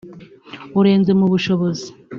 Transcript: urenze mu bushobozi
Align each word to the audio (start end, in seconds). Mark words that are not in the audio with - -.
urenze 0.79 1.11
mu 1.19 1.25
bushobozi 1.31 1.87